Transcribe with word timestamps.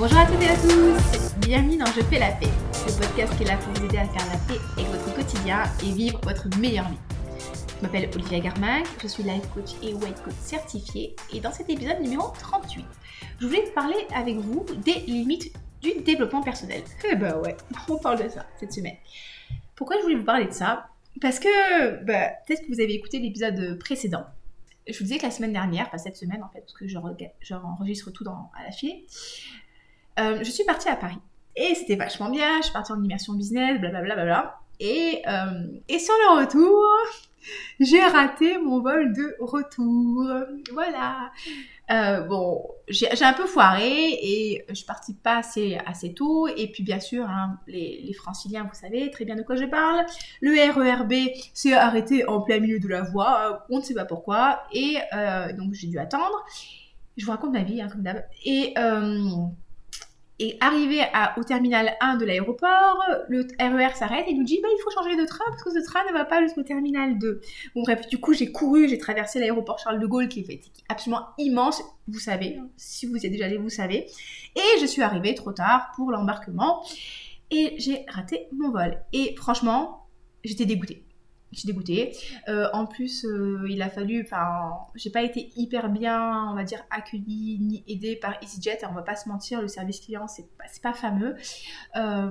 Bonjour 0.00 0.16
à 0.16 0.24
toutes 0.24 0.40
et 0.40 0.48
à 0.48 0.56
tous, 0.56 1.34
bienvenue 1.40 1.76
dans 1.76 1.84
Je 1.84 2.00
fais 2.00 2.18
la 2.18 2.32
paix, 2.32 2.48
le 2.86 3.06
podcast 3.06 3.36
qui 3.36 3.42
est 3.42 3.48
là 3.48 3.58
pour 3.58 3.74
vous 3.74 3.84
aider 3.84 3.98
à 3.98 4.06
faire 4.06 4.26
la 4.32 4.38
paix 4.48 4.58
avec 4.78 4.86
votre 4.92 5.14
quotidien 5.14 5.64
et 5.84 5.92
vivre 5.92 6.18
votre 6.22 6.48
meilleure 6.58 6.88
vie. 6.88 6.96
Je 7.76 7.82
m'appelle 7.82 8.08
Olivia 8.14 8.40
Garmac, 8.40 8.86
je 9.02 9.06
suis 9.08 9.22
life 9.22 9.46
coach 9.52 9.72
et 9.82 9.92
white 9.92 10.22
coach 10.22 10.32
certifié 10.40 11.14
et 11.34 11.40
dans 11.40 11.52
cet 11.52 11.68
épisode 11.68 12.00
numéro 12.00 12.32
38, 12.40 12.82
je 13.40 13.46
voulais 13.46 13.70
parler 13.74 14.06
avec 14.14 14.36
vous 14.36 14.64
des 14.82 15.00
limites 15.00 15.52
du 15.82 15.92
développement 16.00 16.40
personnel. 16.40 16.82
Eh 17.04 17.16
ben 17.16 17.36
ouais, 17.36 17.58
on 17.90 17.98
parle 17.98 18.22
de 18.24 18.28
ça 18.30 18.46
cette 18.58 18.72
semaine. 18.72 18.96
Pourquoi 19.76 19.98
je 19.98 20.02
voulais 20.04 20.16
vous 20.16 20.24
parler 20.24 20.46
de 20.46 20.52
ça? 20.52 20.88
Parce 21.20 21.38
que 21.38 22.02
bah, 22.04 22.30
peut-être 22.46 22.62
que 22.62 22.72
vous 22.72 22.80
avez 22.80 22.94
écouté 22.94 23.18
l'épisode 23.18 23.78
précédent. 23.78 24.24
Je 24.88 24.96
vous 24.96 25.04
disais 25.04 25.18
que 25.18 25.24
la 25.24 25.30
semaine 25.30 25.52
dernière, 25.52 25.88
enfin 25.88 25.98
cette 25.98 26.16
semaine 26.16 26.42
en 26.42 26.48
fait, 26.48 26.60
parce 26.60 26.72
que 26.72 26.88
je, 26.88 27.54
enregistre 27.54 28.10
tout 28.10 28.24
dans, 28.24 28.50
à 28.58 28.64
la 28.64 28.72
file, 28.72 29.04
euh, 30.20 30.38
je 30.42 30.50
suis 30.50 30.64
partie 30.64 30.88
à 30.88 30.96
Paris. 30.96 31.18
Et 31.56 31.74
c'était 31.74 31.96
vachement 31.96 32.30
bien, 32.30 32.58
je 32.58 32.64
suis 32.64 32.72
partie 32.72 32.92
en 32.92 33.02
immersion 33.02 33.34
business, 33.34 33.80
blablabla. 33.80 34.14
Bla, 34.14 34.24
bla, 34.24 34.24
bla. 34.24 34.60
Et, 34.78 35.22
euh, 35.26 35.66
et 35.88 35.98
sur 35.98 36.14
le 36.14 36.40
retour, 36.40 36.82
j'ai 37.80 38.00
raté 38.00 38.58
mon 38.58 38.80
vol 38.80 39.12
de 39.12 39.36
retour. 39.40 40.26
Voilà. 40.72 41.30
Euh, 41.90 42.20
bon, 42.22 42.64
j'ai 42.88 43.24
un 43.24 43.32
peu 43.32 43.46
foiré 43.46 44.10
et 44.22 44.64
je 44.68 44.74
suis 44.74 44.86
partie 44.86 45.12
pas 45.14 45.38
assez, 45.38 45.76
assez 45.86 46.14
tôt. 46.14 46.48
Et 46.48 46.68
puis, 46.70 46.82
bien 46.82 47.00
sûr, 47.00 47.26
hein, 47.26 47.58
les, 47.66 48.00
les, 48.04 48.12
franciliens, 48.14 48.62
vous 48.62 48.78
savez 48.78 49.10
très 49.10 49.24
bien 49.24 49.34
de 49.34 49.42
quoi 49.42 49.56
je 49.56 49.64
parle. 49.64 50.06
Le 50.40 50.52
RERB 50.52 51.12
s'est 51.52 51.74
arrêté 51.74 52.26
en 52.26 52.40
plein 52.40 52.60
milieu 52.60 52.78
de 52.78 52.88
la 52.88 53.02
voie. 53.02 53.66
On 53.70 53.78
ne 53.78 53.82
sait 53.82 53.94
pas 53.94 54.04
pourquoi. 54.06 54.62
Et 54.72 54.96
donc, 55.58 55.74
j'ai 55.74 55.88
dû 55.88 55.98
attendre. 55.98 56.44
Je 57.16 57.24
vous 57.26 57.32
raconte 57.32 57.52
ma 57.52 57.64
vie, 57.64 57.82
hein, 57.82 57.88
comme 57.90 58.02
d'hab. 58.02 58.24
Et 58.44 58.72
et 60.40 60.56
arrivé 60.60 61.02
au 61.36 61.44
terminal 61.44 61.96
1 62.00 62.16
de 62.16 62.24
l'aéroport, 62.24 63.04
le 63.28 63.46
RER 63.60 63.92
e 63.92 63.94
s'arrête 63.94 64.24
et 64.26 64.32
nous 64.32 64.42
dit 64.42 64.58
bah, 64.62 64.68
il 64.72 64.82
faut 64.82 64.90
changer 64.90 65.14
de 65.14 65.26
train 65.26 65.44
parce 65.50 65.62
que 65.62 65.70
ce 65.70 65.84
train 65.84 66.00
ne 66.08 66.14
va 66.14 66.24
pas 66.24 66.42
jusqu'au 66.42 66.62
terminal 66.62 67.18
2. 67.18 67.40
Bon 67.74 67.82
bref, 67.82 68.08
du 68.08 68.18
coup 68.18 68.32
j'ai 68.32 68.50
couru, 68.50 68.88
j'ai 68.88 68.96
traversé 68.96 69.38
l'aéroport 69.38 69.78
Charles 69.78 70.00
de 70.00 70.06
Gaulle 70.06 70.28
qui 70.28 70.40
est 70.40 70.62
absolument 70.88 71.26
immense, 71.36 71.82
vous 72.08 72.18
savez, 72.18 72.58
si 72.78 73.06
vous 73.06 73.16
y 73.16 73.26
êtes 73.26 73.32
déjà 73.32 73.44
allé, 73.44 73.58
vous 73.58 73.68
savez. 73.68 74.06
Et 74.56 74.80
je 74.80 74.86
suis 74.86 75.02
arrivée 75.02 75.34
trop 75.34 75.52
tard 75.52 75.92
pour 75.94 76.10
l'embarquement 76.10 76.82
et 77.50 77.74
j'ai 77.78 78.06
raté 78.08 78.48
mon 78.52 78.70
vol. 78.70 78.98
Et 79.12 79.34
franchement, 79.36 80.06
j'étais 80.42 80.64
dégoûtée 80.64 81.04
je 81.52 81.58
suis 81.58 81.66
dégoûtée. 81.66 82.12
Euh, 82.48 82.68
en 82.72 82.86
plus, 82.86 83.24
euh, 83.24 83.66
il 83.68 83.82
a 83.82 83.90
fallu, 83.90 84.22
enfin, 84.24 84.70
j'ai 84.94 85.10
pas 85.10 85.22
été 85.22 85.50
hyper 85.56 85.88
bien, 85.88 86.48
on 86.50 86.54
va 86.54 86.62
dire, 86.62 86.82
accueillie 86.90 87.58
ni 87.60 87.84
aidée 87.88 88.16
par 88.16 88.34
EasyJet. 88.42 88.78
On 88.88 88.94
va 88.94 89.02
pas 89.02 89.16
se 89.16 89.28
mentir, 89.28 89.60
le 89.60 89.68
service 89.68 90.00
client, 90.00 90.28
c'est 90.28 90.48
pas, 90.56 90.64
pas 90.82 90.92
fameux. 90.92 91.34
Euh, 91.96 92.30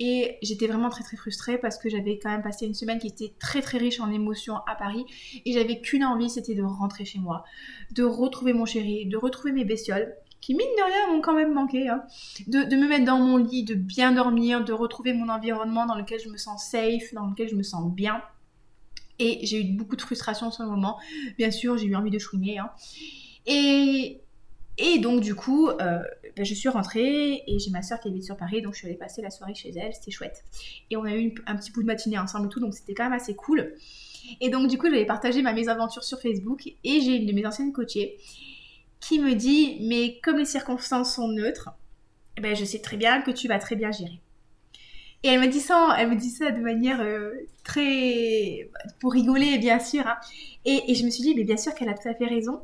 et 0.00 0.38
j'étais 0.42 0.66
vraiment 0.66 0.88
très 0.88 1.04
très 1.04 1.16
frustrée 1.16 1.58
parce 1.58 1.76
que 1.78 1.88
j'avais 1.88 2.18
quand 2.18 2.30
même 2.30 2.42
passé 2.42 2.66
une 2.66 2.74
semaine 2.74 2.98
qui 2.98 3.08
était 3.08 3.34
très 3.38 3.60
très 3.60 3.78
riche 3.78 4.00
en 4.00 4.10
émotions 4.10 4.56
à 4.66 4.74
Paris 4.76 5.04
et 5.44 5.52
j'avais 5.52 5.80
qu'une 5.80 6.04
envie, 6.04 6.30
c'était 6.30 6.54
de 6.54 6.62
rentrer 6.62 7.04
chez 7.04 7.18
moi, 7.18 7.44
de 7.92 8.02
retrouver 8.02 8.54
mon 8.54 8.64
chéri, 8.64 9.06
de 9.06 9.16
retrouver 9.16 9.52
mes 9.52 9.64
bestioles 9.64 10.14
qui 10.40 10.54
mine 10.54 10.66
de 10.76 10.84
rien 10.84 11.14
m'ont 11.14 11.22
quand 11.22 11.32
même 11.32 11.54
manqué, 11.54 11.88
hein. 11.88 12.04
de, 12.48 12.64
de, 12.64 12.76
me 12.76 12.86
mettre 12.86 13.06
dans 13.06 13.18
mon 13.18 13.38
lit, 13.38 13.64
de 13.64 13.74
bien 13.74 14.12
dormir, 14.12 14.62
de 14.62 14.74
retrouver 14.74 15.14
mon 15.14 15.30
environnement 15.30 15.86
dans 15.86 15.94
lequel 15.94 16.20
je 16.20 16.28
me 16.28 16.36
sens 16.36 16.66
safe, 16.66 17.14
dans 17.14 17.28
lequel 17.28 17.48
je 17.48 17.54
me 17.54 17.62
sens 17.62 17.90
bien. 17.90 18.22
Et 19.18 19.44
j'ai 19.46 19.60
eu 19.60 19.72
beaucoup 19.72 19.96
de 19.96 20.02
frustration 20.02 20.46
en 20.46 20.50
ce 20.50 20.62
moment. 20.62 20.98
Bien 21.38 21.50
sûr, 21.50 21.78
j'ai 21.78 21.86
eu 21.86 21.94
envie 21.94 22.10
de 22.10 22.18
chouiner. 22.18 22.58
Hein. 22.58 22.70
Et, 23.46 24.20
et 24.78 24.98
donc, 24.98 25.20
du 25.20 25.34
coup, 25.34 25.68
euh, 25.68 26.02
ben, 26.36 26.44
je 26.44 26.54
suis 26.54 26.68
rentrée 26.68 27.42
et 27.46 27.58
j'ai 27.58 27.70
ma 27.70 27.82
soeur 27.82 28.00
qui 28.00 28.08
habite 28.08 28.24
sur 28.24 28.36
Paris, 28.36 28.60
donc 28.62 28.74
je 28.74 28.78
suis 28.78 28.88
allée 28.88 28.96
passer 28.96 29.22
la 29.22 29.30
soirée 29.30 29.54
chez 29.54 29.70
elle, 29.76 29.94
c'était 29.94 30.10
chouette. 30.10 30.44
Et 30.90 30.96
on 30.96 31.04
a 31.04 31.14
eu 31.14 31.34
un 31.46 31.56
petit 31.56 31.70
bout 31.70 31.82
de 31.82 31.86
matinée 31.86 32.18
ensemble 32.18 32.46
et 32.46 32.48
tout, 32.48 32.60
donc 32.60 32.74
c'était 32.74 32.94
quand 32.94 33.04
même 33.04 33.12
assez 33.12 33.36
cool. 33.36 33.74
Et 34.40 34.48
donc, 34.48 34.68
du 34.68 34.78
coup, 34.78 34.86
j'avais 34.86 35.06
partagé 35.06 35.42
ma 35.42 35.52
mésaventure 35.52 36.02
sur 36.02 36.20
Facebook 36.20 36.66
et 36.66 37.00
j'ai 37.00 37.16
une 37.16 37.26
de 37.26 37.32
mes 37.32 37.46
anciennes 37.46 37.72
coachées 37.72 38.18
qui 39.00 39.18
me 39.18 39.34
dit 39.34 39.78
Mais 39.82 40.18
comme 40.22 40.38
les 40.38 40.44
circonstances 40.44 41.14
sont 41.14 41.28
neutres, 41.28 41.70
ben, 42.40 42.56
je 42.56 42.64
sais 42.64 42.80
très 42.80 42.96
bien 42.96 43.22
que 43.22 43.30
tu 43.30 43.46
vas 43.46 43.58
très 43.58 43.76
bien 43.76 43.92
gérer. 43.92 44.20
Et 45.24 45.28
elle 45.28 45.40
me 45.40 45.48
dit 45.48 45.60
ça, 45.60 45.96
elle 45.98 46.10
me 46.10 46.16
dit 46.16 46.28
ça 46.28 46.50
de 46.50 46.60
manière 46.60 47.00
euh, 47.00 47.32
très 47.64 48.68
pour 49.00 49.12
rigoler 49.14 49.56
bien 49.56 49.78
sûr. 49.80 50.06
Hein. 50.06 50.16
Et, 50.66 50.92
et, 50.92 50.94
je 50.94 51.04
me 51.06 51.10
suis 51.10 51.22
dit, 51.22 51.34
mais 51.34 51.44
bien 51.44 51.56
sûr 51.56 51.74
qu'elle 51.74 51.88
a 51.88 51.94
tout 51.94 52.06
à 52.08 52.14
fait 52.14 52.26
raison. 52.26 52.60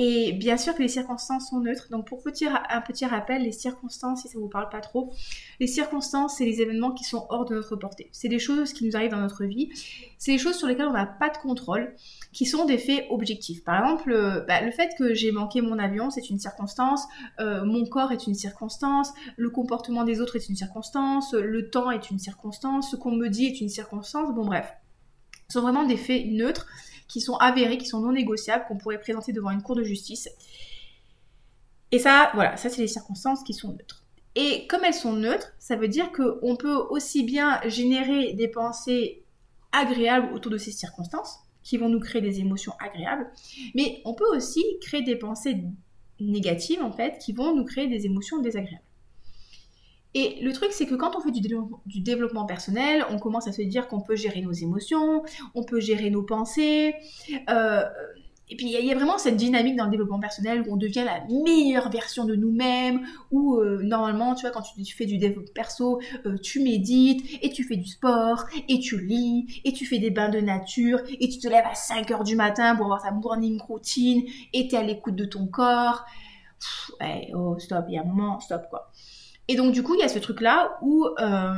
Et 0.00 0.32
bien 0.32 0.56
sûr 0.56 0.76
que 0.76 0.82
les 0.82 0.86
circonstances 0.86 1.48
sont 1.50 1.58
neutres. 1.58 1.88
Donc 1.90 2.06
pour 2.06 2.22
petit, 2.22 2.46
un 2.46 2.80
petit 2.82 3.04
rappel, 3.04 3.42
les 3.42 3.50
circonstances, 3.50 4.22
si 4.22 4.28
ça 4.28 4.38
vous 4.38 4.48
parle 4.48 4.68
pas 4.68 4.80
trop, 4.80 5.12
les 5.58 5.66
circonstances, 5.66 6.36
c'est 6.36 6.44
les 6.44 6.62
événements 6.62 6.92
qui 6.92 7.02
sont 7.02 7.26
hors 7.30 7.44
de 7.44 7.56
notre 7.56 7.74
portée. 7.74 8.08
C'est 8.12 8.28
des 8.28 8.38
choses 8.38 8.72
qui 8.72 8.86
nous 8.86 8.94
arrivent 8.94 9.10
dans 9.10 9.20
notre 9.20 9.44
vie. 9.44 9.70
C'est 10.16 10.30
des 10.30 10.38
choses 10.38 10.56
sur 10.56 10.68
lesquelles 10.68 10.86
on 10.86 10.92
n'a 10.92 11.04
pas 11.04 11.30
de 11.30 11.36
contrôle, 11.38 11.96
qui 12.32 12.46
sont 12.46 12.64
des 12.64 12.78
faits 12.78 13.06
objectifs. 13.10 13.64
Par 13.64 13.82
exemple, 13.82 14.12
euh, 14.12 14.44
bah, 14.46 14.60
le 14.60 14.70
fait 14.70 14.94
que 14.96 15.14
j'ai 15.14 15.32
manqué 15.32 15.62
mon 15.62 15.80
avion, 15.80 16.10
c'est 16.10 16.30
une 16.30 16.38
circonstance. 16.38 17.02
Euh, 17.40 17.64
mon 17.64 17.84
corps 17.84 18.12
est 18.12 18.28
une 18.28 18.36
circonstance. 18.36 19.12
Le 19.36 19.50
comportement 19.50 20.04
des 20.04 20.20
autres 20.20 20.36
est 20.36 20.48
une 20.48 20.54
circonstance. 20.54 21.32
Le 21.32 21.70
temps 21.70 21.90
est 21.90 22.08
une 22.12 22.20
circonstance. 22.20 22.92
Ce 22.92 22.94
qu'on 22.94 23.10
me 23.10 23.26
dit 23.26 23.46
est 23.46 23.60
une 23.60 23.68
circonstance. 23.68 24.32
Bon 24.32 24.44
bref, 24.44 24.72
ce 25.48 25.54
sont 25.54 25.62
vraiment 25.62 25.84
des 25.84 25.96
faits 25.96 26.24
neutres 26.26 26.68
qui 27.08 27.20
sont 27.20 27.36
avérés, 27.36 27.78
qui 27.78 27.86
sont 27.86 28.00
non 28.00 28.12
négociables, 28.12 28.64
qu'on 28.68 28.76
pourrait 28.76 29.00
présenter 29.00 29.32
devant 29.32 29.50
une 29.50 29.62
cour 29.62 29.74
de 29.74 29.82
justice. 29.82 30.28
Et 31.90 31.98
ça, 31.98 32.30
voilà, 32.34 32.56
ça 32.56 32.68
c'est 32.68 32.82
les 32.82 32.88
circonstances 32.88 33.42
qui 33.42 33.54
sont 33.54 33.72
neutres. 33.72 34.04
Et 34.34 34.66
comme 34.68 34.84
elles 34.84 34.94
sont 34.94 35.14
neutres, 35.14 35.52
ça 35.58 35.74
veut 35.74 35.88
dire 35.88 36.12
qu'on 36.12 36.56
peut 36.56 36.76
aussi 36.90 37.24
bien 37.24 37.60
générer 37.66 38.34
des 38.34 38.48
pensées 38.48 39.24
agréables 39.72 40.32
autour 40.34 40.52
de 40.52 40.58
ces 40.58 40.70
circonstances, 40.70 41.40
qui 41.62 41.76
vont 41.76 41.88
nous 41.88 42.00
créer 42.00 42.22
des 42.22 42.40
émotions 42.40 42.72
agréables, 42.78 43.30
mais 43.74 44.00
on 44.04 44.14
peut 44.14 44.28
aussi 44.34 44.64
créer 44.80 45.02
des 45.02 45.16
pensées 45.16 45.64
négatives, 46.20 46.82
en 46.82 46.92
fait, 46.92 47.18
qui 47.18 47.32
vont 47.32 47.54
nous 47.54 47.64
créer 47.64 47.88
des 47.88 48.06
émotions 48.06 48.40
désagréables. 48.40 48.84
Et 50.14 50.38
le 50.40 50.52
truc, 50.52 50.70
c'est 50.72 50.86
que 50.86 50.94
quand 50.94 51.16
on 51.16 51.20
fait 51.20 51.30
du, 51.30 52.00
développement 52.00 52.46
personnel, 52.46 53.04
on 53.10 53.18
commence 53.18 53.46
à 53.46 53.52
se 53.52 53.62
dire 53.62 53.88
qu'on 53.88 54.00
peut 54.00 54.16
gérer 54.16 54.40
nos 54.40 54.52
émotions, 54.52 55.22
on 55.54 55.64
peut 55.64 55.80
gérer 55.80 56.10
nos 56.10 56.22
pensées. 56.22 56.94
Euh, 57.50 57.84
et 58.50 58.56
puis 58.56 58.66
il 58.66 58.86
y, 58.86 58.90
a 58.90 58.94
vraiment 58.94 59.18
cette 59.18 59.36
dynamique 59.36 59.76
dans 59.76 59.84
le 59.84 59.90
développement 59.90 60.18
personnel 60.18 60.62
où 60.62 60.72
on 60.72 60.76
devient 60.78 61.04
la 61.04 61.22
meilleure 61.44 61.90
version 61.90 62.24
de 62.24 62.34
nous-mêmes, 62.34 63.06
où 63.30 63.56
euh, 63.56 63.82
normalement, 63.82 64.34
tu 64.34 64.42
vois, 64.42 64.50
quand 64.50 64.62
tu, 64.62 64.96
fais 64.96 65.04
du 65.04 65.18
développement 65.18 65.52
perso, 65.54 66.00
euh, 66.24 66.38
tu 66.38 66.62
médites, 66.62 67.22
et 67.42 67.50
tu 67.50 67.62
fais 67.62 67.76
du 67.76 67.86
sport, 67.86 68.46
et 68.68 68.78
tu 68.80 69.04
lis, 69.04 69.60
et 69.64 69.74
tu 69.74 69.84
fais 69.84 69.98
des 69.98 70.10
bains 70.10 70.30
de 70.30 70.40
nature, 70.40 71.00
et 71.20 71.28
tu 71.28 71.38
te 71.38 71.48
lèves 71.48 71.66
à 71.70 71.74
5 71.74 72.10
heures 72.10 72.24
du 72.24 72.36
matin 72.36 72.74
pour 72.74 72.86
avoir 72.86 73.02
ta 73.02 73.10
morning 73.10 73.60
routine, 73.60 74.22
et 74.54 74.66
tu 74.66 74.74
es 74.74 74.78
à 74.78 74.82
l'écoute 74.82 75.14
de 75.14 75.26
ton 75.26 75.46
corps. 75.46 76.06
ouais, 77.02 77.30
oh, 77.34 77.58
stop, 77.58 77.84
il 77.88 77.96
y 77.96 77.98
a 77.98 78.00
un 78.00 78.06
moment, 78.06 78.40
stop, 78.40 78.62
quoi. 78.70 78.90
Et 79.48 79.56
donc, 79.56 79.72
du 79.72 79.82
coup, 79.82 79.94
il 79.94 80.00
y 80.00 80.04
a 80.04 80.08
ce 80.08 80.18
truc-là 80.18 80.78
où, 80.82 81.06
euh, 81.18 81.54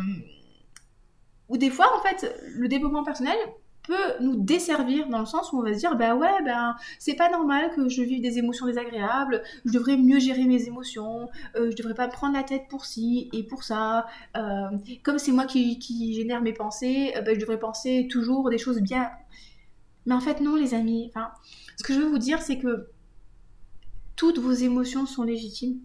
où 1.49 1.57
des 1.57 1.71
fois, 1.71 1.87
en 1.99 2.03
fait, 2.03 2.35
le 2.55 2.69
développement 2.69 3.03
personnel 3.03 3.37
peut 3.83 3.95
nous 4.21 4.37
desservir 4.37 5.09
dans 5.09 5.19
le 5.19 5.27
sens 5.27 5.53
où 5.53 5.59
on 5.59 5.63
va 5.63 5.73
se 5.73 5.79
dire 5.79 5.97
bah 5.97 6.15
ouais 6.15 6.43
ben 6.45 6.77
c'est 6.99 7.15
pas 7.15 7.31
normal 7.31 7.71
que 7.75 7.89
je 7.89 8.03
vive 8.03 8.21
des 8.21 8.39
émotions 8.39 8.67
désagréables 8.67 9.43
je 9.65 9.73
devrais 9.73 9.97
mieux 9.97 10.19
gérer 10.19 10.45
mes 10.45 10.67
émotions 10.69 11.31
euh, 11.57 11.71
je 11.71 11.77
devrais 11.77 11.95
pas 11.95 12.07
me 12.07 12.13
prendre 12.13 12.35
la 12.35 12.43
tête 12.43 12.65
pour 12.69 12.85
ci 12.85 13.31
et 13.33 13.43
pour 13.43 13.65
ça 13.65 14.07
euh, 14.37 14.69
comme 15.03 15.19
c'est 15.19 15.33
moi 15.33 15.47
qui, 15.47 16.15
génère 16.15 16.43
mes 16.43 16.53
pensées 16.53 17.13
ben, 17.25 17.35
je 17.35 17.41
devrais 17.41 17.59
penser 17.59 18.07
toujours 18.11 18.51
des 18.51 18.59
choses 18.59 18.81
bien. 18.81 19.11
Mais 20.07 20.15
en 20.15 20.21
fait 20.21 20.41
non 20.41 20.57
les 20.57 20.75
amis. 20.75 21.11
Ce 21.77 21.83
que 21.83 21.95
je 21.95 22.01
veux 22.01 22.09
vous 22.09 22.19
dire 22.19 22.43
c'est 22.43 22.59
que 22.59 22.89
toutes 24.15 24.39
vos 24.39 24.53
émotions 24.53 25.07
sont 25.07 25.23
légitimes 25.23 25.81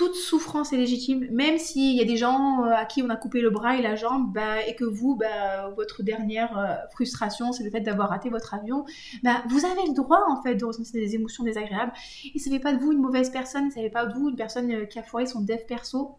toute 0.00 0.14
souffrance 0.14 0.72
est 0.72 0.78
légitime, 0.78 1.26
même 1.30 1.58
s'il 1.58 1.94
y 1.94 2.00
a 2.00 2.06
des 2.06 2.16
gens 2.16 2.64
euh, 2.64 2.72
à 2.72 2.86
qui 2.86 3.02
on 3.02 3.10
a 3.10 3.16
coupé 3.16 3.42
le 3.42 3.50
bras 3.50 3.76
et 3.76 3.82
la 3.82 3.96
jambe, 3.96 4.32
bah, 4.32 4.66
et 4.66 4.74
que 4.74 4.86
vous, 4.86 5.14
bah, 5.14 5.68
votre 5.76 6.02
dernière 6.02 6.56
euh, 6.56 6.74
frustration, 6.90 7.52
c'est 7.52 7.64
le 7.64 7.70
fait 7.70 7.82
d'avoir 7.82 8.08
raté 8.08 8.30
votre 8.30 8.54
avion, 8.54 8.86
bah, 9.22 9.42
vous 9.50 9.66
avez 9.66 9.86
le 9.86 9.92
droit 9.92 10.22
en 10.26 10.42
fait 10.42 10.54
de 10.54 10.64
ressentir 10.64 10.94
des 10.94 11.16
émotions 11.16 11.44
désagréables. 11.44 11.92
Et 12.34 12.38
ça 12.38 12.50
fait 12.50 12.60
pas 12.60 12.72
de 12.72 12.78
vous 12.78 12.92
une 12.92 13.02
mauvaise 13.02 13.28
personne, 13.28 13.70
ça 13.70 13.82
fait 13.82 13.90
pas 13.90 14.06
de 14.06 14.14
vous 14.14 14.30
une 14.30 14.36
personne 14.36 14.72
euh, 14.72 14.86
qui 14.86 14.98
a 14.98 15.02
foiré 15.02 15.26
son 15.26 15.42
dev 15.42 15.66
perso. 15.68 16.16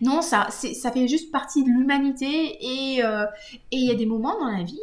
Non, 0.00 0.20
ça, 0.20 0.48
ça 0.50 0.90
fait 0.90 1.06
juste 1.06 1.30
partie 1.30 1.62
de 1.62 1.68
l'humanité 1.68 2.26
et 2.26 3.00
il 3.70 3.84
y 3.86 3.90
a 3.92 3.94
des 3.94 4.06
moments 4.06 4.38
dans 4.40 4.50
la 4.50 4.64
vie, 4.64 4.80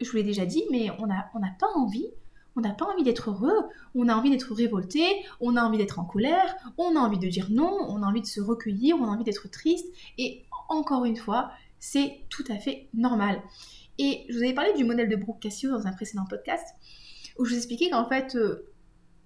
je 0.00 0.08
vous 0.08 0.16
l'ai 0.16 0.22
déjà 0.22 0.46
dit, 0.46 0.62
mais 0.70 0.90
on 1.00 1.08
n'a 1.08 1.28
on 1.34 1.40
pas 1.40 1.72
envie 1.74 2.06
on 2.56 2.60
n'a 2.60 2.72
pas 2.72 2.86
envie 2.86 3.02
d'être 3.02 3.30
heureux, 3.30 3.68
on 3.94 4.08
a 4.08 4.14
envie 4.14 4.30
d'être 4.30 4.54
révolté, 4.54 5.04
on 5.40 5.56
a 5.56 5.62
envie 5.62 5.78
d'être 5.78 5.98
en 5.98 6.04
colère, 6.04 6.54
on 6.78 6.96
a 6.96 7.00
envie 7.00 7.18
de 7.18 7.28
dire 7.28 7.48
non, 7.50 7.78
on 7.88 8.02
a 8.02 8.06
envie 8.06 8.20
de 8.20 8.26
se 8.26 8.40
recueillir, 8.40 8.96
on 8.96 9.04
a 9.04 9.08
envie 9.08 9.24
d'être 9.24 9.50
triste. 9.50 9.86
Et 10.18 10.44
encore 10.68 11.04
une 11.04 11.16
fois, 11.16 11.50
c'est 11.78 12.20
tout 12.28 12.44
à 12.48 12.56
fait 12.56 12.88
normal. 12.94 13.42
Et 13.98 14.24
je 14.28 14.36
vous 14.36 14.42
avais 14.42 14.54
parlé 14.54 14.72
du 14.74 14.84
modèle 14.84 15.08
de 15.08 15.16
Brooke 15.16 15.40
Cassio 15.40 15.70
dans 15.70 15.86
un 15.86 15.92
précédent 15.92 16.24
podcast, 16.28 16.66
où 17.38 17.44
je 17.44 17.50
vous 17.50 17.56
expliquais 17.56 17.90
qu'en 17.90 18.08
fait, 18.08 18.36
euh, 18.36 18.68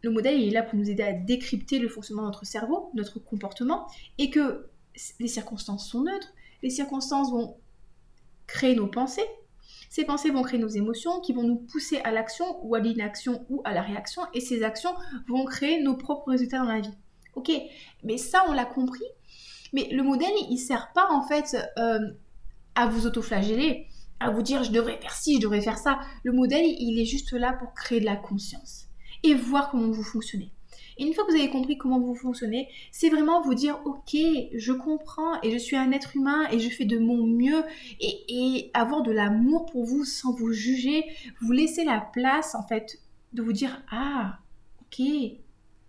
le 0.03 0.11
modèle 0.11 0.41
est 0.41 0.51
là 0.51 0.63
pour 0.63 0.79
nous 0.79 0.89
aider 0.89 1.03
à 1.03 1.13
décrypter 1.13 1.79
le 1.79 1.89
fonctionnement 1.89 2.23
de 2.23 2.29
notre 2.29 2.47
cerveau, 2.47 2.91
notre 2.95 3.19
comportement, 3.19 3.87
et 4.19 4.31
que 4.31 4.69
les 5.21 5.29
circonstances 5.29 5.89
sont 5.89 6.03
neutres. 6.03 6.33
Les 6.63 6.71
circonstances 6.71 7.31
vont 7.31 7.57
créer 8.47 8.75
nos 8.75 8.87
pensées. 8.87 9.27
Ces 9.89 10.05
pensées 10.05 10.31
vont 10.31 10.43
créer 10.43 10.59
nos 10.59 10.69
émotions 10.69 11.21
qui 11.21 11.33
vont 11.33 11.43
nous 11.43 11.57
pousser 11.57 11.99
à 11.99 12.11
l'action 12.11 12.65
ou 12.65 12.75
à 12.75 12.81
l'inaction 12.81 13.47
ou 13.49 13.63
à 13.65 13.73
la 13.73 13.83
réaction. 13.83 14.23
Et 14.35 14.41
ces 14.41 14.63
actions 14.63 14.95
vont 15.29 15.45
créer 15.45 15.83
nos 15.83 15.97
propres 15.97 16.31
résultats 16.31 16.59
dans 16.59 16.65
la 16.65 16.81
vie. 16.81 16.95
Ok, 17.35 17.51
mais 18.03 18.17
ça 18.17 18.45
on 18.49 18.53
l'a 18.53 18.65
compris. 18.65 19.05
Mais 19.73 19.89
le 19.91 20.03
modèle 20.03 20.33
il 20.51 20.59
sert 20.59 20.93
pas 20.95 21.09
en 21.11 21.23
fait 21.23 21.57
euh, 21.79 21.99
à 22.75 22.87
vous 22.87 23.07
autoflageller, 23.07 23.89
à 24.21 24.31
vous 24.31 24.43
dire 24.43 24.65
je 24.65 24.71
devrais 24.71 24.99
faire 24.99 25.13
ci, 25.13 25.37
je 25.37 25.41
devrais 25.41 25.61
faire 25.61 25.79
ça. 25.79 26.01
Le 26.25 26.33
modèle 26.33 26.65
il 26.65 26.99
est 27.01 27.05
juste 27.05 27.33
là 27.33 27.53
pour 27.53 27.75
créer 27.75 28.01
de 28.01 28.07
la 28.07 28.17
conscience 28.17 28.87
et 29.23 29.35
voir 29.35 29.71
comment 29.71 29.91
vous 29.91 30.03
fonctionnez. 30.03 30.53
Et 30.99 31.05
une 31.05 31.13
fois 31.13 31.25
que 31.25 31.33
vous 31.33 31.39
avez 31.39 31.51
compris 31.51 31.77
comment 31.77 32.01
vous 32.01 32.15
fonctionnez, 32.15 32.69
c'est 32.91 33.11
vraiment 33.11 33.43
vous 33.43 33.55
dire 33.55 33.81
ok, 33.85 34.17
je 34.55 34.73
comprends 34.73 35.41
et 35.43 35.51
je 35.51 35.59
suis 35.59 35.77
un 35.77 35.93
être 35.93 36.17
humain 36.17 36.49
et 36.51 36.59
je 36.59 36.71
fais 36.71 36.87
de 36.87 36.99
mon 36.99 37.27
mieux. 37.27 37.63
Et, 38.01 38.71
avoir 38.75 39.03
de 39.03 39.13
l'amour 39.13 39.67
pour 39.67 39.85
vous 39.85 40.05
sans 40.05 40.33
vous 40.33 40.53
juger, 40.53 41.05
vous 41.41 41.53
laisser 41.53 41.85
la 41.85 42.01
place 42.01 42.55
en 42.55 42.63
fait 42.63 42.99
de 43.33 43.43
vous 43.43 43.53
dire 43.53 43.83
ah 43.91 44.39
ok, 44.83 45.07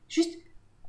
juste 0.08 0.38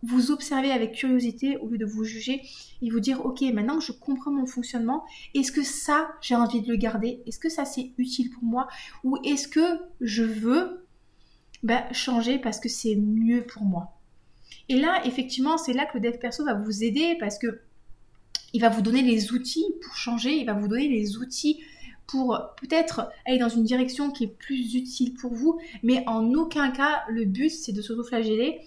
vous 0.03 0.31
observer 0.31 0.71
avec 0.71 0.95
curiosité 0.95 1.57
au 1.57 1.69
lieu 1.69 1.79
de 1.79 1.85
vous 1.85 2.05
juger 2.05 2.43
et 2.83 2.91
vous 2.91 3.01
dire 3.01 3.25
ok 3.25 3.41
maintenant 3.53 3.79
que 3.79 3.85
je 3.85 3.93
comprends 3.93 4.31
mon 4.31 4.47
fonctionnement 4.47 5.05
est-ce 5.35 5.51
que 5.51 5.65
ça 5.65 6.09
j'ai 6.21 6.37
envie 6.37 6.61
de 6.61 6.69
le 6.69 6.77
garder? 6.77 7.21
Est-ce 7.27 7.39
que 7.39 7.49
ça 7.49 7.65
c'est 7.65 7.93
utile 7.99 8.31
pour 8.31 8.45
moi? 8.45 8.69
Ou 9.03 9.17
est-ce 9.25 9.49
que 9.49 9.81
je 10.01 10.23
veux 10.23 10.87
ben, 11.63 11.83
changer 11.93 12.39
parce 12.39 12.61
que 12.61 12.69
c'est 12.69 12.95
mieux 12.95 13.43
pour 13.43 13.63
moi? 13.63 13.98
Et 14.69 14.77
là, 14.77 15.01
effectivement, 15.05 15.57
c'est 15.59 15.73
là 15.73 15.87
que 15.87 15.99
le 15.99 16.01
dev 16.01 16.19
perso 16.19 16.45
va 16.45 16.55
vous 16.55 16.85
aider 16.85 17.17
parce 17.19 17.39
que 17.39 17.61
il 18.53 18.61
va 18.61 18.69
vous 18.69 18.83
donner 18.83 19.03
les 19.03 19.33
outils 19.33 19.67
pour 19.83 19.95
changer, 19.95 20.33
il 20.33 20.47
va 20.47 20.55
vous 20.55 20.69
donner 20.69 20.89
les 20.89 21.19
outils 21.19 21.61
pour 22.07 22.41
peut-être 22.61 23.11
aller 23.27 23.39
dans 23.39 23.51
une 23.51 23.65
direction 23.65 24.11
qui 24.11 24.25
est 24.25 24.39
plus 24.39 24.75
utile 24.75 25.13
pour 25.15 25.35
vous, 25.35 25.61
mais 25.83 26.03
en 26.07 26.33
aucun 26.33 26.71
cas 26.71 27.03
le 27.11 27.27
but 27.27 27.51
c'est 27.51 27.73
de 27.73 27.83
s'autoflageller 27.83 28.61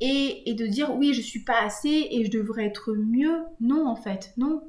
et, 0.00 0.50
et 0.50 0.54
de 0.54 0.66
dire 0.66 0.94
oui 0.94 1.12
je 1.12 1.20
suis 1.20 1.44
pas 1.44 1.60
assez 1.60 2.08
et 2.10 2.24
je 2.24 2.30
devrais 2.30 2.64
être 2.64 2.94
mieux. 2.94 3.42
Non 3.60 3.86
en 3.86 3.96
fait, 3.96 4.32
non. 4.38 4.62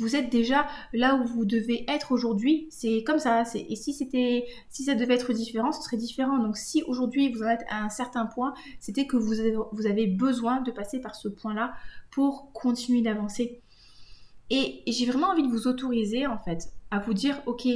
Vous 0.00 0.16
êtes 0.16 0.30
déjà 0.30 0.66
là 0.92 1.16
où 1.16 1.24
vous 1.24 1.44
devez 1.44 1.84
être 1.88 2.12
aujourd'hui. 2.12 2.66
C'est 2.70 3.04
comme 3.04 3.18
ça. 3.18 3.44
Et 3.54 3.76
si 3.76 3.92
c'était, 3.92 4.46
si 4.70 4.84
ça 4.84 4.94
devait 4.94 5.14
être 5.14 5.32
différent, 5.32 5.72
ce 5.72 5.82
serait 5.82 5.98
différent. 5.98 6.38
Donc 6.38 6.56
si 6.56 6.82
aujourd'hui 6.84 7.32
vous 7.32 7.42
en 7.42 7.48
êtes 7.48 7.64
à 7.68 7.84
un 7.84 7.90
certain 7.90 8.26
point, 8.26 8.54
c'était 8.80 9.06
que 9.06 9.16
vous 9.16 9.40
avez, 9.40 9.54
vous 9.72 9.86
avez 9.86 10.06
besoin 10.06 10.62
de 10.62 10.70
passer 10.70 11.00
par 11.00 11.14
ce 11.14 11.28
point-là 11.28 11.74
pour 12.10 12.52
continuer 12.52 13.02
d'avancer. 13.02 13.60
Et, 14.50 14.82
j'ai 14.86 15.06
vraiment 15.06 15.28
envie 15.28 15.44
de 15.44 15.48
vous 15.48 15.68
autoriser 15.68 16.26
en 16.26 16.38
fait 16.38 16.72
à 16.90 16.98
vous 16.98 17.14
dire, 17.14 17.40
ok, 17.46 17.68